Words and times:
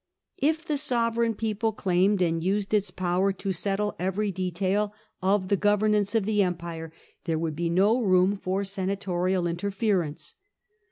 irihe' 0.41 0.79
sovereign 0.79 1.35
people 1.35 1.71
claimed 1.71 2.23
and 2.23 2.43
used 2.43 2.73
its 2.73 2.89
power 2.89 3.31
to 3.31 3.51
settle 3.51 3.93
every 3.99 4.31
detail 4.31 4.95
of 5.21 5.43
ohe 5.43 5.59
governance 5.59 6.15
of 6.15 6.25
the 6.25 6.41
empire, 6.41 6.91
there 7.25 7.37
would 7.37 7.55
be 7.55 7.69
no 7.69 8.01
room 8.01 8.35
for 8.35 8.63
senatorial 8.63 9.45
interference. 9.45 10.37